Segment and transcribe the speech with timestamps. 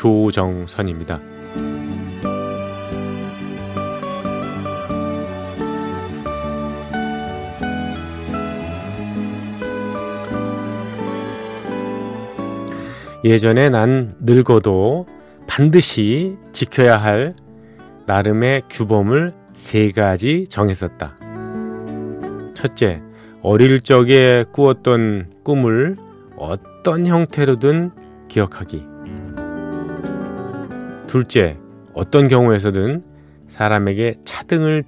[0.00, 1.20] 조정선입니다.
[13.22, 15.04] 예전에 난 늙어도
[15.46, 17.34] 반드시 지켜야 할
[18.06, 21.18] 나름의 규범을 세 가지 정했었다.
[22.54, 23.02] 첫째,
[23.42, 25.96] 어릴 적에 꾸었던 꿈을
[26.38, 27.90] 어떤 형태로든
[28.28, 28.99] 기억하기.
[31.10, 31.56] 둘째,
[31.92, 33.02] 어떤 경우에서든
[33.48, 34.84] 사람에게 차등을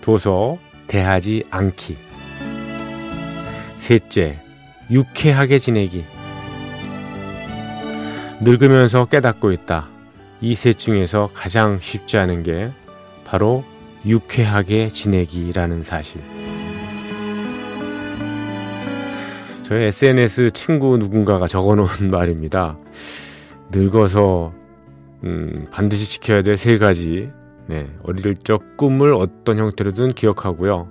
[0.00, 1.98] 둬서 대하지 않기.
[3.76, 4.40] 셋째,
[4.90, 6.06] 유쾌하게 지내기.
[8.40, 9.88] 늙으면서 깨닫고 있다.
[10.40, 12.70] 이 셋 중에서 가장 쉽지 않은 게
[13.26, 13.62] 바로
[14.06, 16.22] 유쾌하게 지내기라는 사실.
[19.64, 22.78] 저의 SNS 친구 누군가가 적어 놓은 말입니다.
[23.70, 24.54] 늙어서
[25.24, 27.30] 음, 반드시 지켜야 될 세 가지.
[27.66, 30.88] 네, 어릴 적 꿈을 어떤 형태로든 기억하고요.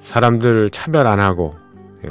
[0.00, 1.54] 사람들 차별 안 하고
[2.04, 2.10] 예,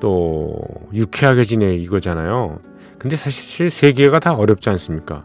[0.00, 0.56] 또
[0.94, 2.60] 유쾌하게 지내 이거잖아요.
[2.98, 5.24] 근데 사실 세 개가 다 어렵지 않습니까?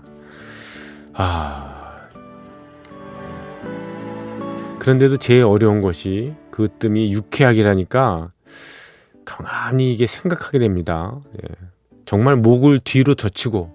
[1.14, 1.72] 아
[4.80, 8.32] 그런데도 제일 어려운 것이 그 뜸이 유쾌하기라니까
[9.24, 11.20] 가만히 이게 생각하게 됩니다.
[11.44, 11.56] 예.
[12.06, 13.72] 정말 목을 뒤로 젖히고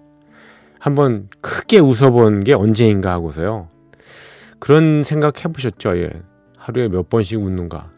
[0.81, 3.67] 한번 크게 웃어본 게 언제인가 하고서요.
[4.57, 5.95] 그런 생각 해보셨죠?
[5.99, 6.09] 예.
[6.57, 7.91] 하루에 몇 번씩 웃는가.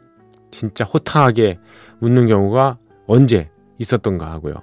[0.52, 1.60] 진짜 호탕하게
[2.02, 2.78] 웃는 경우가
[3.08, 4.56] 언제 있었던가 하고요.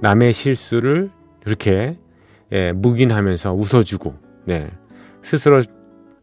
[0.00, 1.10] 남의 실수를
[1.46, 1.98] 이렇게
[2.50, 4.14] 예, 묵인하면서 웃어주고,
[4.46, 4.70] 네.
[5.22, 5.60] 스스로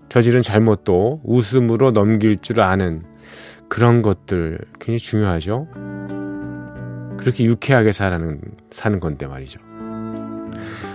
[0.10, 3.04] 저지른 잘못도 웃음으로 넘길 줄 아는
[3.70, 5.68] 그런 것들 굉장히 중요하죠.
[7.22, 9.60] 그렇게 유쾌하게 사는, 사는 건데 말이죠.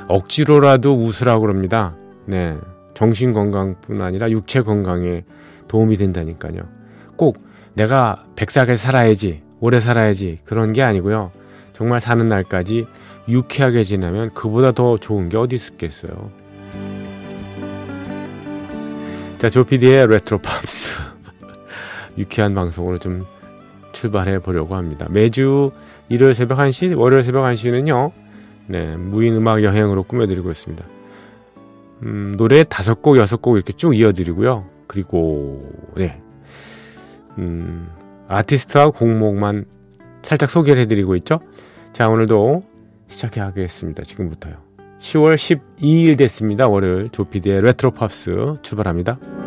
[0.09, 1.97] 억지로라도 웃으라고 그럽니다.
[2.26, 2.59] 네.
[2.94, 5.25] 정신 건강뿐 아니라 육체 건강에
[5.69, 6.62] 도움이 된다니까요.
[7.16, 7.38] 꼭
[7.75, 11.31] 내가 백살게 살아야지, 오래 살아야지 그런 게 아니고요.
[11.75, 12.87] 정말 사는 날까지
[13.28, 16.31] 유쾌하게 지나면 그보다 더 좋은 게 어디 있겠어요.
[19.38, 21.03] 자, 조피디의 레트로 팝스.
[22.16, 23.26] 유쾌한 방송으로 좀
[23.93, 25.06] 출발해 보려고 합니다.
[25.10, 25.72] 매주
[26.09, 28.12] 일요일 새벽 1시, 월요일 새벽 1시는요,
[28.69, 30.84] 네, 무인 음악 여행으로 꾸며드리고 있습니다.
[32.03, 34.65] 음, 노래 다섯 곡, 여섯 곡 이렇게 쭉 이어드리고요.
[34.87, 36.21] 그리고, 네,
[37.39, 37.89] 음,
[38.28, 39.65] 아티스트와 곡목만
[40.22, 41.41] 살짝 소개를 해드리고 있죠.
[41.93, 42.62] 자, 오늘도
[43.09, 44.03] 시작해 하겠습니다.
[44.03, 44.55] 지금부터요.
[45.00, 46.69] 10월 12일 됐습니다.
[46.69, 49.45] 월요일 조피디의 레트로 팝스 출발합니다.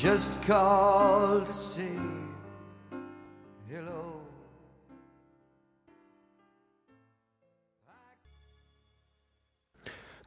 [0.00, 1.98] Just called to say
[3.68, 4.20] hello.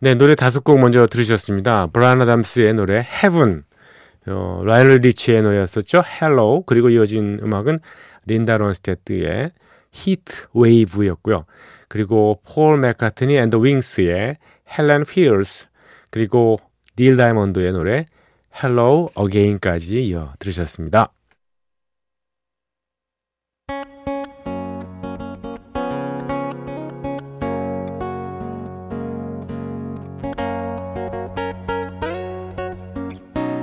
[0.02, 1.88] 네, 노래 다섯 곡 먼저 들으셨습니다.
[1.88, 3.64] 브라이언 아담스의 노래 Heaven,
[4.28, 6.02] 어, 라이오넬 리치의 노래였었죠.
[6.22, 7.80] Hello, 그리고 이어진 음악은
[8.26, 9.52] 린다 론스테트의
[9.96, 11.46] Heat Wave였고요.
[11.88, 14.38] 그리고 폴 맥카트니 앤드 윙스의
[14.78, 15.70] Helen Wheels,
[16.10, 16.60] 그리고
[16.98, 18.06] 닐 다이몬드의 노래
[18.54, 21.14] Hello Again까지 이어 들으셨습니다.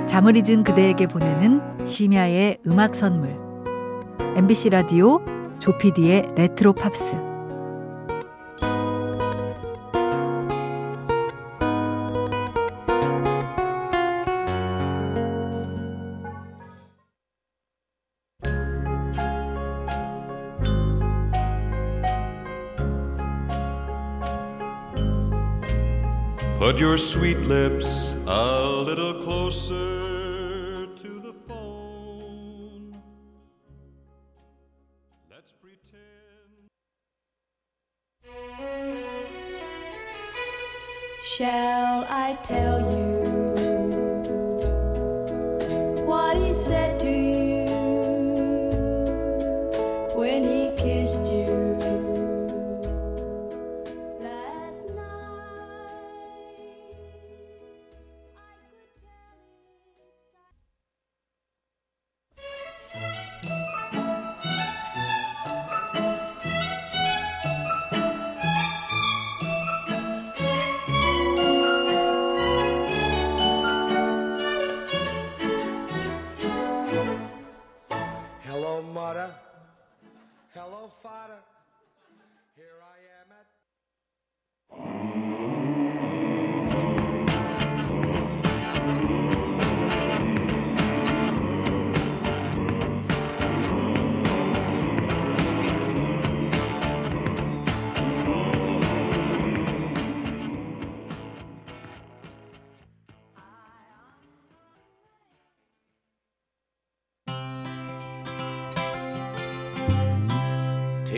[0.06, 3.36] 잠을 잊은 그대에게 보내는 심야의 음악 선물
[4.36, 5.20] MBC 라디오
[5.60, 7.27] 조피디의 레트로 팝스
[26.68, 32.94] Put your sweet lips a little closer to the phone.
[35.30, 36.68] Let's pretend.
[41.24, 43.27] Shall I tell you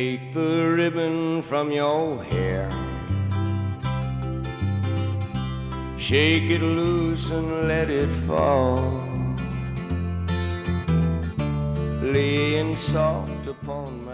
[0.01, 2.71] Take the ribbon from your hair.
[5.99, 8.81] Shake it loose and let it fall.
[12.01, 14.10] Laying soft upon my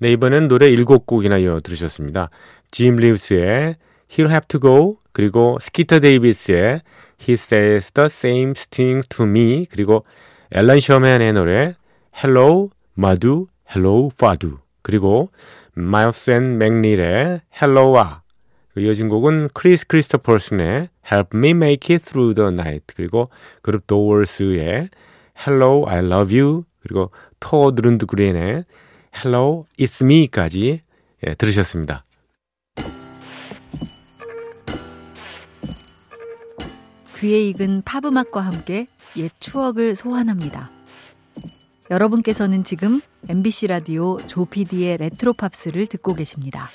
[0.00, 2.28] 네, 이번엔 노래 7곡이나 이어 들으셨습니다.
[2.70, 3.76] 짐 리브스의
[4.10, 6.82] He'll Have To Go, 그리고 스키터 데이비스의
[7.20, 10.04] He Says The Same Thing To Me, 그리고
[10.50, 11.74] 앨런 셔맨의 노래
[12.22, 15.30] Hello Muddah, Hello Fadduh, 그리고
[15.74, 18.22] 마이어스 앤 맥닐의 Hello와
[18.76, 23.28] 이어진 곡은 크리스 크리스토퍼슨의 Help Me Make It Through the Night 그리고
[23.62, 24.90] 그룹 도어스의
[25.46, 27.10] Hello, I Love You 그리고
[27.40, 28.64] 토드 룬드그렌의
[29.16, 30.82] Hello, It's Me까지
[31.26, 32.04] 예, 들으셨습니다.
[37.16, 38.86] 귀에 익은 팝 음악과 함께
[39.16, 40.70] 옛 추억을 소환합니다.
[41.90, 46.70] 여러분께서는 지금 MBC 라디오 조피디의 레트로 팝스를 듣고 계십니다.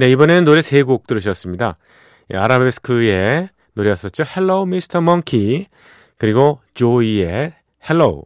[0.00, 1.76] 네, 이번에는 노래 세 곡 들으셨습니다.
[2.32, 4.24] 예, 아라베스크의 노래였었죠.
[4.34, 4.98] Hello, Mr.
[5.02, 5.66] Monkey.
[6.16, 7.52] 그리고 조이의
[7.84, 8.22] Hello.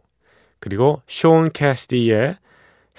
[0.65, 2.37] 그리고 숀 캐시디의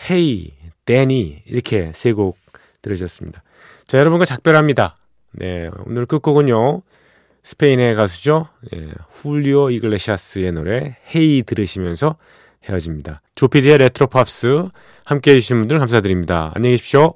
[0.08, 0.52] Hey
[0.84, 1.42] Deanie.
[1.46, 2.38] 이렇게 세 곡
[2.80, 3.42] 들으셨습니다.
[3.88, 4.96] 자, 여러분과 작별합니다.
[5.32, 6.82] 네, 오늘 끝곡은요.
[7.42, 8.48] 스페인의 가수죠.
[8.74, 12.16] 예, 훌리오 이글레시아스의 노래 Hey 들으시면서
[12.68, 13.20] 헤어집니다.
[13.34, 14.68] 조피디의 레트로 팝스
[15.04, 16.52] 함께 해주신 분들 감사드립니다.
[16.54, 17.14] 안녕히 계십시오.